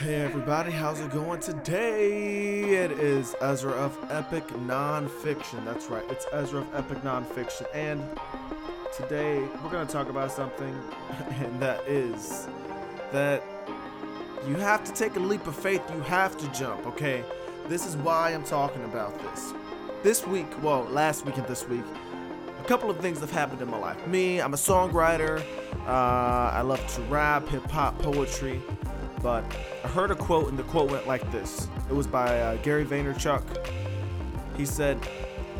Hey 0.00 0.14
everybody, 0.14 0.70
how's 0.70 0.98
it 0.98 1.10
going 1.10 1.40
today? 1.40 2.62
It 2.62 2.92
is 2.92 3.36
Ezra 3.42 3.72
of 3.72 3.98
Epic 4.10 4.46
Nonfiction. 4.46 5.62
That's 5.66 5.88
right, 5.88 6.02
it's 6.08 6.24
Ezra 6.32 6.62
of 6.62 6.74
Epic 6.74 7.02
Nonfiction. 7.02 7.66
And 7.74 8.02
today 8.96 9.40
we're 9.62 9.68
going 9.68 9.86
to 9.86 9.92
talk 9.92 10.08
about 10.08 10.32
something, 10.32 10.74
and 11.32 11.60
that 11.60 11.86
is 11.86 12.48
that 13.12 13.42
you 14.48 14.54
have 14.54 14.82
to 14.84 14.92
take 14.94 15.16
a 15.16 15.20
leap 15.20 15.46
of 15.46 15.54
faith. 15.54 15.82
You 15.92 16.00
have 16.00 16.34
to 16.38 16.48
jump, 16.58 16.86
okay? 16.86 17.22
This 17.68 17.84
is 17.84 17.94
why 17.98 18.30
I'm 18.30 18.44
talking 18.44 18.82
about 18.84 19.18
this. 19.18 19.52
This 20.02 20.26
week, 20.26 20.48
well, 20.62 20.84
last 20.84 21.26
week 21.26 21.36
and 21.36 21.46
this 21.46 21.68
week, 21.68 21.84
couple 22.70 22.88
of 22.88 23.00
things 23.00 23.18
have 23.18 23.32
happened 23.32 23.60
in 23.60 23.68
my 23.68 23.76
life. 23.76 24.06
Me, 24.06 24.40
I'm 24.40 24.54
a 24.54 24.56
songwriter. 24.56 25.42
Uh, 25.88 25.90
I 25.90 26.60
love 26.60 26.80
to 26.94 27.02
rap, 27.02 27.48
hip 27.48 27.68
hop, 27.68 27.98
poetry. 27.98 28.62
But 29.20 29.44
I 29.82 29.88
heard 29.88 30.12
a 30.12 30.14
quote, 30.14 30.50
and 30.50 30.56
the 30.56 30.62
quote 30.62 30.88
went 30.88 31.04
like 31.04 31.32
this. 31.32 31.66
It 31.88 31.94
was 31.94 32.06
by 32.06 32.38
uh, 32.38 32.58
Gary 32.58 32.84
Vaynerchuk. 32.84 33.42
He 34.56 34.64
said, 34.64 35.00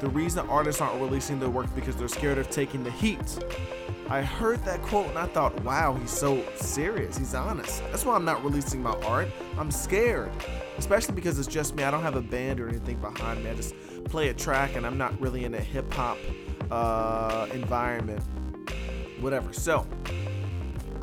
"The 0.00 0.08
reason 0.08 0.48
artists 0.48 0.80
aren't 0.80 0.98
releasing 0.98 1.38
their 1.38 1.50
work 1.50 1.66
because 1.74 1.94
they're 1.94 2.08
scared 2.08 2.38
of 2.38 2.48
taking 2.48 2.82
the 2.82 2.90
heat." 2.92 3.38
I 4.08 4.22
heard 4.22 4.64
that 4.64 4.80
quote 4.80 5.08
and 5.08 5.18
I 5.18 5.26
thought, 5.26 5.62
"Wow, 5.62 5.98
he's 6.00 6.10
so 6.10 6.42
serious. 6.56 7.18
He's 7.18 7.34
honest. 7.34 7.82
That's 7.90 8.06
why 8.06 8.14
I'm 8.14 8.24
not 8.24 8.42
releasing 8.42 8.82
my 8.82 8.94
art. 9.04 9.28
I'm 9.58 9.70
scared, 9.70 10.32
especially 10.78 11.14
because 11.14 11.38
it's 11.38 11.48
just 11.48 11.76
me. 11.76 11.84
I 11.84 11.90
don't 11.90 12.02
have 12.02 12.16
a 12.16 12.22
band 12.22 12.60
or 12.60 12.68
anything 12.70 12.96
behind 12.96 13.44
me. 13.44 13.50
I 13.50 13.54
just 13.56 13.74
play 14.04 14.30
a 14.30 14.34
track, 14.34 14.74
and 14.74 14.86
I'm 14.86 14.96
not 14.96 15.20
really 15.20 15.44
in 15.44 15.52
a 15.52 15.60
hip 15.60 15.92
hop 15.92 16.16
uh, 16.70 17.48
environment. 17.52 18.22
Whatever. 19.20 19.52
So." 19.52 19.86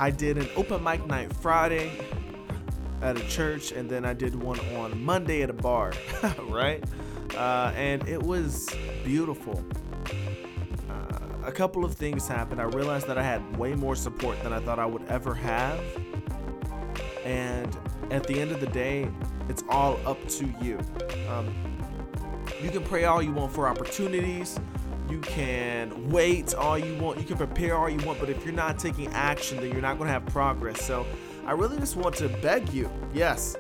I 0.01 0.09
did 0.09 0.39
an 0.39 0.49
open 0.55 0.84
mic 0.84 1.05
night 1.05 1.31
Friday 1.31 1.91
at 3.03 3.17
a 3.17 3.27
church, 3.27 3.71
and 3.71 3.87
then 3.87 4.03
I 4.03 4.13
did 4.13 4.34
one 4.34 4.59
on 4.75 5.03
Monday 5.03 5.43
at 5.43 5.51
a 5.51 5.54
bar, 5.54 5.93
right? 6.48 6.84
Uh, 7.35 7.71
and 7.76 8.07
it 8.07 8.21
was 8.21 8.67
beautiful. 9.04 9.63
Uh, 10.89 11.20
a 11.45 11.51
couple 11.51 11.85
of 11.85 11.93
things 11.93 12.27
happened. 12.27 12.59
I 12.59 12.63
realized 12.63 13.05
that 13.07 13.20
I 13.20 13.23
had 13.23 13.57
way 13.57 13.76
more 13.76 13.95
support 13.95 14.41
than 14.41 14.54
I 14.54 14.59
thought 14.59 14.79
I 14.79 14.87
would 14.87 15.04
ever 15.07 15.35
have. 15.35 15.79
And 17.23 17.77
at 18.09 18.26
the 18.26 18.39
end 18.39 18.51
of 18.51 18.59
the 18.59 18.67
day, 18.67 19.07
it's 19.49 19.63
all 19.70 19.99
up 20.07 20.27
to 20.29 20.51
you. 20.62 20.79
Um, 21.29 21.54
you 22.62 22.71
can 22.71 22.84
pray 22.84 23.05
all 23.05 23.21
you 23.21 23.34
want 23.34 23.54
for 23.54 23.67
opportunities. 23.67 24.59
You 25.12 25.20
can 25.20 26.09
wait 26.09 26.55
all 26.55 26.79
you 26.79 26.95
want. 26.95 27.20
You 27.20 27.26
can 27.26 27.35
prepare 27.35 27.76
all 27.76 27.90
you 27.90 27.99
want. 28.05 28.17
But 28.17 28.29
if 28.29 28.45
you're 28.45 28.54
not 28.54 28.79
taking 28.79 29.07
action, 29.07 29.57
then 29.57 29.70
you're 29.71 29.81
not 29.81 29.98
going 29.98 30.07
to 30.07 30.13
have 30.13 30.26
progress. 30.27 30.81
So 30.85 31.05
I 31.45 31.51
really 31.51 31.77
just 31.77 31.98
want 31.98 32.15
to 32.15 32.29
beg 32.29 32.70
you. 32.70 32.90
Yes. 33.13 33.57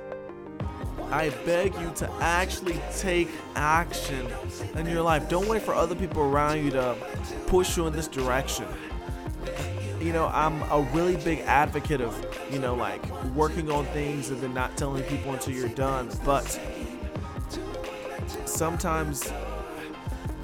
I 1.11 1.29
beg 1.45 1.75
you 1.75 1.91
to 1.95 2.09
actually 2.21 2.79
take 2.97 3.27
action 3.55 4.25
in 4.75 4.85
your 4.85 5.01
life. 5.01 5.27
Don't 5.27 5.45
wait 5.49 5.61
for 5.61 5.75
other 5.75 5.93
people 5.93 6.21
around 6.21 6.63
you 6.63 6.71
to 6.71 6.95
push 7.47 7.75
you 7.75 7.85
in 7.85 7.91
this 7.91 8.07
direction. 8.07 8.65
You 9.99 10.13
know, 10.13 10.27
I'm 10.27 10.61
a 10.71 10.87
really 10.93 11.17
big 11.17 11.39
advocate 11.39 11.99
of, 11.99 12.15
you 12.49 12.59
know, 12.59 12.75
like 12.75 13.05
working 13.35 13.69
on 13.69 13.85
things 13.87 14.29
and 14.29 14.39
then 14.39 14.53
not 14.53 14.77
telling 14.77 15.03
people 15.03 15.33
until 15.33 15.53
you're 15.53 15.67
done. 15.67 16.09
But 16.23 16.57
sometimes 18.45 19.33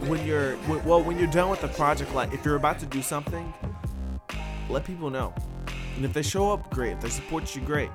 when 0.02 0.26
you're, 0.26 0.58
well, 0.86 1.04
when 1.04 1.18
you're 1.18 1.28
done 1.28 1.50
with 1.50 1.62
the 1.62 1.68
project, 1.70 2.14
like 2.14 2.34
if 2.34 2.46
you're 2.46 2.56
about 2.56 2.80
to 2.80 2.86
do 2.86 3.02
something, 3.02 3.54
let 4.70 4.84
people 4.84 5.10
know. 5.10 5.34
And 5.96 6.06
if 6.06 6.14
they 6.14 6.22
show 6.22 6.52
up, 6.52 6.70
great. 6.70 6.94
If 6.94 7.02
they 7.02 7.10
support 7.10 7.56
you, 7.56 7.62
great. 7.62 7.90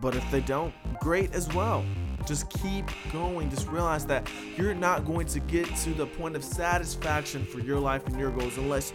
But 0.00 0.14
if 0.14 0.30
they 0.30 0.40
don't, 0.40 0.72
great 1.00 1.32
as 1.32 1.52
well. 1.54 1.84
Just 2.26 2.50
keep 2.50 2.84
going. 3.10 3.48
Just 3.48 3.68
realize 3.68 4.04
that 4.06 4.28
you're 4.56 4.74
not 4.74 5.06
going 5.06 5.26
to 5.28 5.40
get 5.40 5.74
to 5.76 5.94
the 5.94 6.06
point 6.06 6.36
of 6.36 6.44
satisfaction 6.44 7.44
for 7.44 7.60
your 7.60 7.80
life 7.80 8.06
and 8.06 8.18
your 8.18 8.30
goals 8.30 8.58
unless 8.58 8.92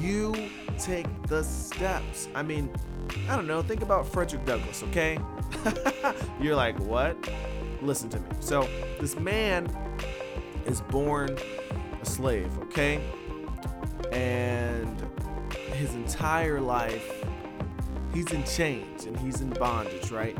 you 0.00 0.34
take 0.78 1.06
the 1.28 1.42
steps. 1.42 2.28
I 2.34 2.42
mean, 2.42 2.70
I 3.28 3.36
don't 3.36 3.46
know. 3.46 3.62
Think 3.62 3.82
about 3.82 4.06
Frederick 4.06 4.44
Douglass, 4.44 4.82
okay? 4.84 5.18
you're 6.40 6.56
like, 6.56 6.78
what? 6.80 7.16
Listen 7.80 8.10
to 8.10 8.20
me. 8.20 8.26
So, 8.40 8.68
this 9.00 9.16
man 9.16 9.66
is 10.66 10.80
born 10.80 11.38
a 12.00 12.06
slave, 12.06 12.56
okay? 12.64 13.02
And 14.12 15.02
his 15.72 15.94
entire 15.94 16.60
life, 16.60 17.24
he's 18.12 18.30
in 18.32 18.44
chains 18.44 19.06
and 19.06 19.18
he's 19.18 19.40
in 19.40 19.50
bondage, 19.50 20.10
right? 20.10 20.36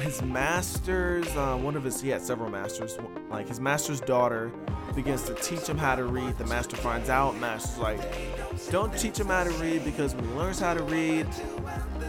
His 0.00 0.22
masters, 0.22 1.26
uh, 1.36 1.56
one 1.56 1.76
of 1.76 1.84
his, 1.84 2.00
he 2.00 2.08
had 2.08 2.22
several 2.22 2.50
masters. 2.50 2.96
Like 3.30 3.48
his 3.48 3.60
master's 3.60 4.00
daughter 4.00 4.52
begins 5.02 5.22
to 5.22 5.34
teach 5.34 5.64
him 5.68 5.78
how 5.78 5.94
to 5.94 6.02
read. 6.02 6.36
The 6.38 6.46
master 6.46 6.76
finds 6.76 7.08
out. 7.08 7.36
Master's 7.36 7.78
like, 7.78 8.00
don't 8.72 8.92
teach 8.98 9.16
him 9.16 9.28
how 9.28 9.44
to 9.44 9.50
read 9.50 9.84
because 9.84 10.12
when 10.12 10.24
he 10.24 10.34
learns 10.34 10.58
how 10.58 10.74
to 10.74 10.82
read, 10.82 11.24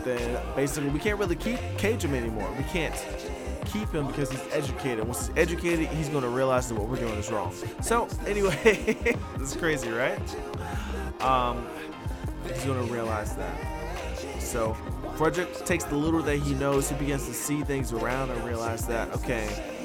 then 0.03 0.41
basically 0.55 0.89
we 0.89 0.97
can't 0.97 1.19
really 1.19 1.35
keep 1.35 1.59
cage 1.77 2.03
him 2.03 2.15
anymore. 2.15 2.51
We 2.57 2.63
can't 2.63 2.95
keep 3.67 3.89
him 3.89 4.07
because 4.07 4.31
he's 4.31 4.43
educated. 4.51 5.05
Once 5.05 5.27
he's 5.27 5.37
educated, 5.37 5.85
he's 5.89 6.09
going 6.09 6.23
to 6.23 6.29
realize 6.29 6.67
that 6.69 6.79
what 6.79 6.89
we're 6.89 6.95
doing 6.95 7.13
is 7.13 7.29
wrong. 7.29 7.53
So, 7.83 8.07
anyway, 8.25 8.57
this 9.37 9.51
is 9.51 9.55
crazy, 9.55 9.91
right? 9.91 10.19
Um, 11.21 11.67
he's 12.51 12.65
going 12.65 12.87
to 12.87 12.91
realize 12.91 13.35
that. 13.35 13.55
So, 14.39 14.75
Frederick 15.15 15.63
takes 15.63 15.83
the 15.83 15.95
little 15.95 16.23
that 16.23 16.37
he 16.37 16.55
knows. 16.55 16.89
He 16.89 16.95
begins 16.95 17.27
to 17.27 17.35
see 17.35 17.61
things 17.61 17.93
around 17.93 18.31
and 18.31 18.43
realize 18.43 18.87
that, 18.87 19.13
okay, 19.17 19.78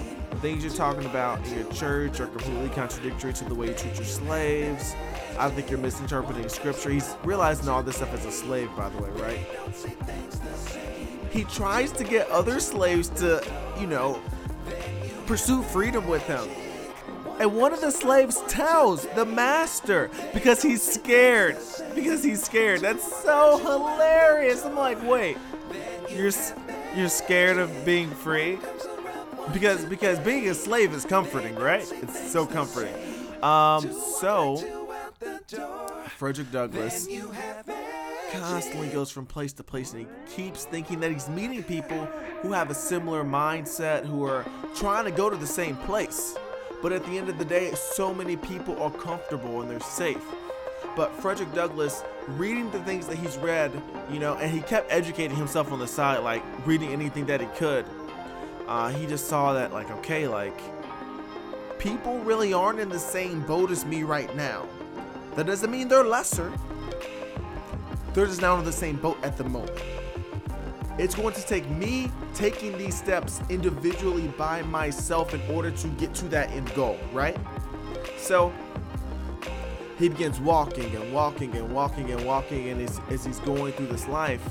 things 0.44 0.62
you're 0.62 0.74
talking 0.74 1.06
about 1.06 1.42
in 1.46 1.54
your 1.54 1.72
church 1.72 2.20
are 2.20 2.26
completely 2.26 2.68
contradictory 2.68 3.32
to 3.32 3.46
the 3.46 3.54
way 3.54 3.68
you 3.68 3.72
treat 3.72 3.94
your 3.94 4.04
slaves. 4.04 4.94
I 5.38 5.48
think 5.48 5.70
you're 5.70 5.78
misinterpreting 5.78 6.50
scripture. 6.50 6.90
He's 6.90 7.16
realizing 7.24 7.66
all 7.70 7.82
this 7.82 7.96
stuff 7.96 8.12
as 8.12 8.26
a 8.26 8.30
slave, 8.30 8.68
by 8.76 8.90
the 8.90 9.02
way, 9.02 9.08
right? 9.12 9.38
He 11.30 11.44
tries 11.44 11.92
to 11.92 12.04
get 12.04 12.28
other 12.28 12.60
slaves 12.60 13.08
to, 13.20 13.42
you 13.80 13.86
know, 13.86 14.20
pursue 15.24 15.62
freedom 15.62 16.06
with 16.06 16.26
him. 16.26 16.46
And 17.40 17.56
one 17.56 17.72
of 17.72 17.80
the 17.80 17.90
slaves 17.90 18.42
tells 18.46 19.06
the 19.14 19.24
master 19.24 20.10
because 20.34 20.60
he's 20.60 20.82
scared. 20.82 21.56
Because 21.94 22.22
he's 22.22 22.44
scared. 22.44 22.82
That's 22.82 23.22
so 23.22 23.56
hilarious. 23.56 24.62
I'm 24.66 24.76
like, 24.76 25.02
wait, 25.08 25.38
you're 26.10 26.32
you're 26.94 27.08
scared 27.08 27.56
of 27.56 27.86
being 27.86 28.10
free? 28.10 28.58
Because 29.52 29.84
because 29.84 30.18
being 30.20 30.48
a 30.48 30.54
slave 30.54 30.92
is 30.92 31.04
comforting, 31.04 31.54
right? 31.56 31.90
It's 32.02 32.32
so 32.32 32.46
comforting. 32.46 32.94
Um, 33.42 33.92
so 33.92 34.56
Frederick 36.16 36.50
Douglass 36.50 37.06
constantly 38.32 38.88
goes 38.88 39.10
from 39.10 39.26
place 39.26 39.52
to 39.52 39.62
place 39.62 39.92
and 39.92 40.02
he 40.02 40.34
keeps 40.34 40.64
thinking 40.64 41.00
that 41.00 41.10
he's 41.10 41.28
meeting 41.28 41.62
people 41.62 42.06
who 42.42 42.52
have 42.52 42.70
a 42.70 42.74
similar 42.74 43.22
mindset, 43.24 44.04
who 44.04 44.24
are 44.24 44.44
trying 44.74 45.04
to 45.04 45.10
go 45.10 45.30
to 45.30 45.36
the 45.36 45.46
same 45.46 45.76
place. 45.78 46.36
But 46.82 46.92
at 46.92 47.04
the 47.06 47.16
end 47.16 47.28
of 47.28 47.38
the 47.38 47.44
day, 47.44 47.72
so 47.74 48.12
many 48.12 48.36
people 48.36 48.80
are 48.82 48.90
comfortable 48.90 49.62
and 49.62 49.70
they're 49.70 49.80
safe. 49.80 50.22
But 50.96 51.12
Frederick 51.20 51.52
Douglass, 51.54 52.02
reading 52.28 52.70
the 52.70 52.80
things 52.80 53.06
that 53.06 53.16
he's 53.16 53.36
read, 53.38 53.72
you 54.10 54.18
know, 54.18 54.34
and 54.34 54.50
he 54.50 54.60
kept 54.60 54.92
educating 54.92 55.36
himself 55.36 55.72
on 55.72 55.78
the 55.78 55.86
side, 55.86 56.18
like 56.22 56.42
reading 56.66 56.92
anything 56.92 57.26
that 57.26 57.40
he 57.40 57.46
could. 57.56 57.84
Uh, 58.66 58.88
he 58.90 59.06
just 59.06 59.28
saw 59.28 59.52
that, 59.52 59.72
like, 59.72 59.90
okay, 59.90 60.26
like, 60.26 60.58
people 61.78 62.18
really 62.20 62.52
aren't 62.52 62.80
in 62.80 62.88
the 62.88 62.98
same 62.98 63.40
boat 63.42 63.70
as 63.70 63.84
me 63.84 64.02
right 64.02 64.34
now. 64.34 64.66
That 65.36 65.46
doesn't 65.46 65.70
mean 65.70 65.88
they're 65.88 66.04
lesser. 66.04 66.52
They're 68.14 68.26
just 68.26 68.40
not 68.40 68.58
on 68.58 68.64
the 68.64 68.72
same 68.72 68.96
boat 68.96 69.18
at 69.22 69.36
the 69.36 69.44
moment. 69.44 69.78
It's 70.96 71.14
going 71.16 71.34
to 71.34 71.42
take 71.42 71.68
me 71.68 72.10
taking 72.34 72.78
these 72.78 72.96
steps 72.96 73.40
individually 73.50 74.28
by 74.38 74.62
myself 74.62 75.34
in 75.34 75.42
order 75.52 75.72
to 75.72 75.88
get 75.88 76.14
to 76.14 76.28
that 76.28 76.50
end 76.52 76.72
goal, 76.74 76.98
right? 77.12 77.36
So 78.16 78.52
he 79.98 80.08
begins 80.08 80.40
walking 80.40 80.94
and 80.94 81.12
walking 81.12 81.54
and 81.56 81.72
walking 81.72 82.10
and 82.12 82.24
walking, 82.24 82.68
and 82.68 82.80
as, 82.80 83.00
as 83.10 83.24
he's 83.24 83.40
going 83.40 83.72
through 83.72 83.88
this 83.88 84.06
life, 84.06 84.44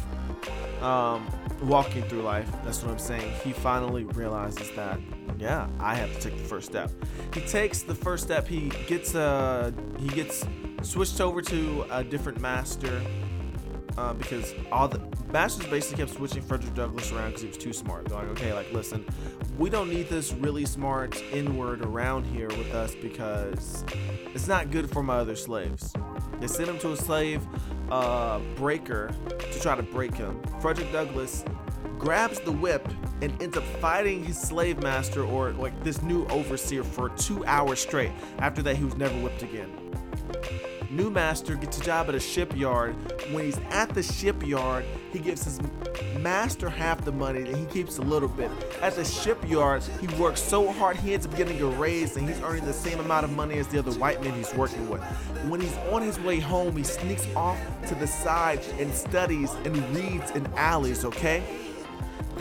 um, 0.82 1.28
walking 1.64 2.04
through 2.04 2.22
life, 2.22 2.50
that's 2.64 2.82
what 2.84 2.92
I'm 2.92 3.00
saying, 3.00 3.32
he 3.44 3.54
finally 3.54 4.04
realizes 4.04 4.72
that, 4.72 5.00
yeah, 5.38 5.68
I 5.80 5.96
have 5.96 6.14
to 6.14 6.20
take 6.20 6.38
the 6.38 6.44
first 6.44 6.68
step. 6.68 6.92
He 7.34 7.42
takes 7.42 7.82
the 7.82 7.96
first 7.96 8.24
step. 8.24 8.48
He 8.48 8.70
gets 8.88 9.16
uh, 9.16 9.72
he 10.00 10.08
gets 10.10 10.46
switched 10.82 11.22
over 11.22 11.42
to 11.42 11.86
a 11.92 12.04
different 12.04 12.40
master 12.42 13.02
uh, 13.98 14.14
because 14.14 14.54
all 14.72 14.88
the 14.88 15.02
masters 15.32 15.66
basically 15.68 16.04
kept 16.04 16.16
switching 16.16 16.42
Frederick 16.42 16.74
Douglass 16.74 17.12
around 17.12 17.30
because 17.30 17.42
he 17.42 17.48
was 17.48 17.58
too 17.58 17.74
smart. 17.74 18.06
They're 18.06 18.18
like, 18.18 18.28
okay, 18.30 18.54
like 18.54 18.72
listen, 18.74 19.06
we 19.58 19.70
don't 19.70 19.90
need 19.90 20.10
this 20.10 20.34
really 20.34 20.66
smart 20.66 21.22
inward 21.32 21.84
around 21.86 22.26
here 22.26 22.50
with 22.50 22.74
us 22.74 22.96
because 22.96 23.84
it's 24.34 24.48
not 24.48 24.72
good 24.72 24.90
for 24.90 25.04
my 25.04 25.18
other 25.18 25.36
slaves. 25.36 25.94
They 26.40 26.48
sent 26.48 26.70
him 26.70 26.80
to 26.80 26.92
a 26.92 26.98
slave 26.98 27.46
a 27.92 28.42
breaker 28.56 29.14
to 29.40 29.60
try 29.60 29.76
to 29.76 29.84
break 29.84 30.16
him. 30.16 30.42
Frederick 30.64 30.94
Douglass 30.94 31.44
grabs 32.00 32.40
the 32.40 32.52
whip 32.54 32.88
and 33.22 33.42
ends 33.42 33.58
up 33.58 33.66
fighting 33.82 34.24
his 34.24 34.40
slave 34.40 34.82
master 34.82 35.22
or 35.26 35.52
like 35.52 35.78
this 35.84 36.02
new 36.02 36.26
overseer 36.28 36.86
for 36.86 37.10
two 37.10 37.44
hours 37.44 37.82
straight. 37.82 38.14
After 38.38 38.62
that, 38.62 38.78
he 38.78 38.86
was 38.86 38.96
never 38.96 39.14
whipped 39.20 39.44
again. 39.44 39.70
New 40.94 41.10
master 41.10 41.56
gets 41.56 41.80
a 41.80 41.84
job 41.84 42.08
at 42.10 42.14
a 42.14 42.20
shipyard. 42.20 42.94
When 43.32 43.46
he's 43.46 43.58
at 43.72 43.90
the 43.96 44.04
shipyard, 44.04 44.86
he 45.12 45.18
gives 45.18 45.44
his 45.44 45.60
master 46.20 46.70
half 46.70 47.04
the 47.04 47.12
money 47.12 47.40
and 47.40 47.58
he 47.58 47.66
keeps 47.66 47.98
a 47.98 48.04
little 48.04 48.30
bit. 48.30 48.52
At 48.80 48.96
the 48.96 49.04
shipyard, 49.04 49.82
he 50.00 50.06
works 50.22 50.40
so 50.40 50.72
hard 50.72 50.98
he 50.98 51.16
ends 51.16 51.26
up 51.26 51.36
getting 51.36 51.60
a 51.62 51.66
raise 51.66 52.16
and 52.16 52.30
he's 52.30 52.40
earning 52.42 52.66
the 52.66 52.74
same 52.74 53.00
amount 53.00 53.24
of 53.24 53.36
money 53.36 53.58
as 53.58 53.68
the 53.70 53.80
other 53.80 53.92
white 53.94 54.22
men 54.22 54.34
he's 54.36 54.54
working 54.54 54.88
with. 54.88 55.02
When 55.50 55.60
he's 55.60 55.76
on 55.92 56.04
his 56.04 56.20
way 56.20 56.40
home, 56.40 56.78
he 56.78 56.84
sneaks 56.84 57.26
off 57.36 57.58
to 57.88 57.96
the 57.96 58.06
side 58.06 58.60
and 58.78 58.94
studies 58.94 59.52
and 59.66 59.76
reads 59.96 60.30
in 60.32 60.46
alleys, 60.56 61.06
okay? 61.06 61.44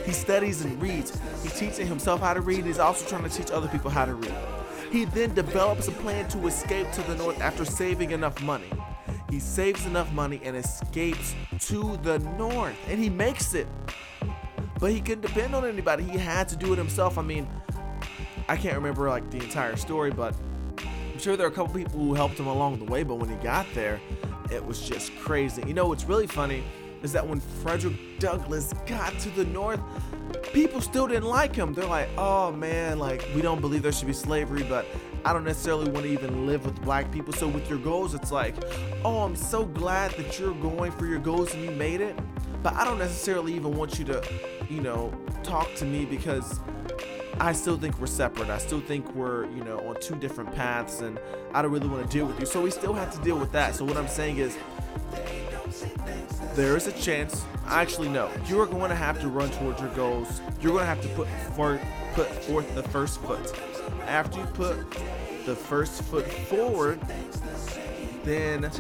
He 0.04 0.12
studies 0.12 0.60
and 0.60 0.81
reads. 0.82 1.19
He's 1.43 1.58
teaching 1.58 1.87
himself 1.87 2.20
how 2.20 2.34
to 2.34 2.43
read. 2.43 2.66
He's 2.66 2.78
also 2.78 3.08
trying 3.08 3.26
to 3.26 3.34
teach 3.34 3.50
other 3.50 3.69
people 3.69 3.90
how 3.90 4.04
to 4.04 4.12
read. 4.12 4.34
He 4.92 5.06
then 5.06 5.32
develops 5.32 5.88
a 5.88 5.92
plan 5.92 6.28
to 6.28 6.46
escape 6.46 6.92
to 6.92 7.02
the 7.04 7.14
north 7.14 7.40
after 7.40 7.64
saving 7.64 8.10
enough 8.10 8.42
money. 8.42 8.70
He 9.30 9.40
saves 9.40 9.86
enough 9.86 10.12
money 10.12 10.38
and 10.44 10.54
escapes 10.54 11.34
to 11.60 11.98
the 12.02 12.18
north, 12.36 12.76
and 12.88 13.02
he 13.02 13.08
makes 13.08 13.54
it. 13.54 13.66
But 14.78 14.90
he 14.90 15.00
couldn't 15.00 15.22
depend 15.22 15.54
on 15.54 15.64
anybody. 15.64 16.04
He 16.04 16.18
had 16.18 16.46
to 16.50 16.56
do 16.56 16.74
it 16.74 16.76
himself. 16.76 17.16
I 17.16 17.22
mean, 17.22 17.48
I 18.50 18.56
can't 18.58 18.76
remember 18.76 19.08
like 19.08 19.30
the 19.30 19.38
entire 19.38 19.76
story, 19.76 20.10
but 20.10 20.34
I'm 20.84 21.18
sure 21.18 21.38
there 21.38 21.46
are 21.46 21.50
a 21.50 21.54
couple 21.54 21.72
people 21.72 21.98
who 21.98 22.12
helped 22.12 22.38
him 22.38 22.46
along 22.46 22.78
the 22.78 22.84
way. 22.84 23.02
But 23.02 23.14
when 23.14 23.30
he 23.30 23.36
got 23.36 23.64
there, 23.74 23.98
it 24.50 24.62
was 24.62 24.86
just 24.86 25.16
crazy. 25.16 25.62
You 25.66 25.72
know 25.72 25.88
what's 25.88 26.04
really 26.04 26.26
funny 26.26 26.64
is 27.02 27.12
that 27.12 27.26
when 27.26 27.40
Frederick 27.40 27.94
Douglass 28.19 28.72
got 28.87 29.19
to 29.20 29.31
the 29.31 29.44
north, 29.46 29.81
people 30.52 30.81
still 30.81 31.06
didn't 31.06 31.28
like 31.28 31.54
him. 31.54 31.75
They're 31.75 31.87
like, 31.87 32.08
oh 32.16 32.52
man, 32.52 32.99
like 32.99 33.26
we 33.34 33.43
don't 33.43 33.60
believe 33.60 33.82
there 33.82 33.93
should 33.93 34.06
be 34.06 34.12
slavery, 34.12 34.62
but 34.62 34.87
I 35.25 35.32
don't 35.32 35.44
necessarily 35.44 35.90
want 35.90 36.06
to 36.06 36.12
even 36.12 36.46
live 36.46 36.64
with 36.64 36.81
black 36.82 37.10
people. 37.10 37.32
So 37.32 37.49
with 37.49 37.69
your 37.69 37.78
goals, 37.78 38.14
it's 38.14 38.32
like, 38.32 38.54
oh, 39.04 39.22
I'm 39.22 39.37
so 39.37 39.64
glad 39.64 40.12
that 40.12 40.38
you're 40.38 40.54
going 40.54 40.93
for 40.93 41.06
your 41.06 41.19
goals 41.19 41.54
and 41.54 41.64
you 41.64 41.70
made 41.70 42.00
it. 42.00 42.19
But 42.62 42.75
I 42.75 42.84
don't 42.84 42.99
necessarily 42.99 43.54
even 43.54 43.76
want 43.76 43.99
you 43.99 44.04
to, 44.06 44.22
you 44.69 44.81
know, 44.81 45.12
talk 45.43 45.75
to 45.76 45.84
me 45.84 46.04
because 46.04 46.60
I 47.40 47.52
still 47.52 47.76
think 47.76 47.99
we're 47.99 48.06
separate. 48.06 48.50
I 48.50 48.58
still 48.58 48.81
think 48.81 49.12
we're, 49.14 49.46
you 49.46 49.64
know, 49.64 49.81
on 49.88 50.00
two 50.00 50.14
different 50.14 50.54
paths 50.54 51.00
and 51.00 51.19
I 51.54 51.62
don't 51.62 51.72
really 51.72 51.88
want 51.88 52.08
to 52.08 52.12
deal 52.12 52.26
with 52.26 52.38
you. 52.38 52.46
So 52.46 52.60
we 52.60 52.70
still 52.70 52.93
have 52.93 53.12
to 53.16 53.20
deal 53.22 53.37
with 53.37 53.50
that. 53.52 53.75
So 53.75 53.84
what 53.84 53.96
I'm 53.96 54.08
saying 54.08 54.38
is 54.38 54.56
there 56.54 56.76
is 56.76 56.87
a 56.87 56.93
chance. 56.93 57.44
Actually, 57.66 58.08
no. 58.08 58.31
You 58.46 58.60
are 58.60 58.66
going 58.66 58.90
to 58.90 58.96
have 58.96 59.20
to 59.20 59.28
run 59.28 59.50
towards 59.50 59.81
your 59.81 59.90
goals. 59.90 60.40
You're 60.60 60.72
going 60.72 60.82
to 60.82 60.87
have 60.87 61.02
to 61.02 61.08
put 61.08 61.28
for, 61.54 61.81
put 62.14 62.28
forth 62.44 62.75
the 62.75 62.82
first 62.82 63.20
foot. 63.20 63.54
After 64.06 64.40
you 64.40 64.46
put 64.46 64.90
the 65.46 65.56
first 65.56 66.02
foot 66.02 66.26
forward, 66.26 67.00
then 68.25 68.70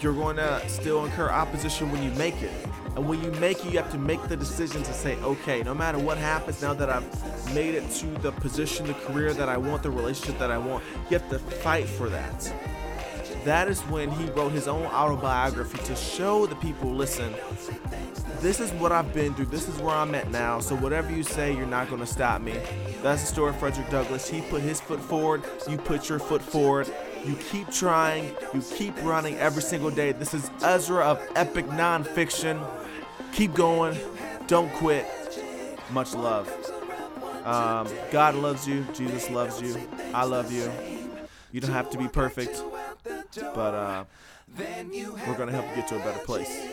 you're 0.00 0.14
going 0.14 0.36
to 0.36 0.68
still 0.68 1.04
incur 1.04 1.28
opposition 1.28 1.90
when 1.90 2.02
you 2.02 2.10
make 2.12 2.40
it. 2.42 2.52
And 2.96 3.08
when 3.08 3.22
you 3.22 3.30
make 3.32 3.64
it, 3.64 3.72
you 3.72 3.78
have 3.78 3.90
to 3.92 3.98
make 3.98 4.22
the 4.28 4.36
decision 4.36 4.82
to 4.82 4.92
say, 4.92 5.16
okay, 5.16 5.62
no 5.62 5.74
matter 5.74 5.98
what 5.98 6.18
happens, 6.18 6.62
now 6.62 6.74
that 6.74 6.90
I've 6.90 7.54
made 7.54 7.74
it 7.74 7.88
to 7.90 8.06
the 8.22 8.32
position, 8.32 8.86
the 8.86 8.94
career 8.94 9.32
that 9.34 9.48
I 9.48 9.56
want, 9.56 9.82
the 9.82 9.90
relationship 9.90 10.38
that 10.38 10.50
I 10.50 10.58
want, 10.58 10.82
you 11.10 11.18
have 11.18 11.28
to 11.30 11.38
fight 11.38 11.86
for 11.86 12.08
that 12.08 12.52
that 13.44 13.68
is 13.68 13.80
when 13.82 14.10
he 14.10 14.26
wrote 14.30 14.52
his 14.52 14.68
own 14.68 14.86
autobiography 14.86 15.78
to 15.84 15.96
show 15.96 16.46
the 16.46 16.56
people 16.56 16.90
listen, 16.90 17.34
this 18.40 18.60
is 18.60 18.70
what 18.72 18.92
I've 18.92 19.12
been 19.12 19.34
through, 19.34 19.46
this 19.46 19.68
is 19.68 19.78
where 19.80 19.94
I'm 19.94 20.14
at 20.14 20.30
now, 20.30 20.60
so 20.60 20.76
whatever 20.76 21.10
you 21.10 21.22
say, 21.22 21.54
you're 21.54 21.66
not 21.66 21.88
going 21.88 22.00
to 22.00 22.06
stop 22.06 22.40
me. 22.40 22.54
That's 23.02 23.22
the 23.22 23.26
story 23.26 23.50
of 23.50 23.58
Frederick 23.58 23.90
Douglass. 23.90 24.28
He 24.28 24.40
put 24.42 24.62
his 24.62 24.80
foot 24.80 25.00
forward, 25.00 25.44
you 25.68 25.76
put 25.76 26.08
your 26.08 26.18
foot 26.18 26.42
forward. 26.42 26.90
You 27.24 27.34
keep 27.34 27.68
trying, 27.70 28.32
you 28.54 28.62
keep 28.62 28.94
running 29.02 29.36
every 29.38 29.60
single 29.60 29.90
day. 29.90 30.12
This 30.12 30.34
is 30.34 30.50
Ezra 30.62 31.04
of 31.04 31.20
Epic 31.34 31.66
Nonfiction. 31.66 32.64
Keep 33.32 33.54
going, 33.54 33.98
don't 34.46 34.72
quit. 34.74 35.04
Much 35.90 36.14
love. 36.14 36.48
Um, 37.44 37.88
God 38.12 38.36
loves 38.36 38.68
you, 38.68 38.86
Jesus 38.94 39.30
loves 39.30 39.60
you, 39.60 39.76
I 40.14 40.24
love 40.24 40.52
you. 40.52 40.70
You 41.50 41.60
don't 41.60 41.72
have 41.72 41.90
to 41.90 41.98
be 41.98 42.06
perfect 42.06 42.62
but 43.54 43.74
uh, 43.74 44.04
we're 44.56 45.36
gonna 45.36 45.52
help 45.52 45.68
you 45.70 45.76
get 45.76 45.88
to 45.88 45.96
a 45.96 45.98
better 45.98 46.24
place. 46.24 46.67